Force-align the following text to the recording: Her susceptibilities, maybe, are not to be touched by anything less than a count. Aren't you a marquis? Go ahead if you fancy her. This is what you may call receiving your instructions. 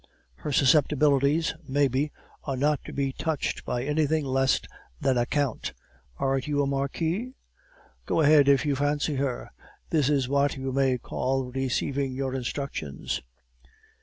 Her 0.37 0.51
susceptibilities, 0.51 1.53
maybe, 1.67 2.11
are 2.45 2.57
not 2.57 2.83
to 2.85 2.91
be 2.91 3.13
touched 3.13 3.63
by 3.65 3.83
anything 3.83 4.25
less 4.25 4.59
than 4.99 5.15
a 5.15 5.27
count. 5.27 5.73
Aren't 6.17 6.47
you 6.47 6.59
a 6.63 6.65
marquis? 6.65 7.33
Go 8.07 8.21
ahead 8.21 8.47
if 8.49 8.65
you 8.65 8.75
fancy 8.75 9.17
her. 9.17 9.51
This 9.91 10.09
is 10.09 10.27
what 10.27 10.57
you 10.57 10.71
may 10.71 10.97
call 10.97 11.51
receiving 11.51 12.13
your 12.13 12.33
instructions. 12.33 13.21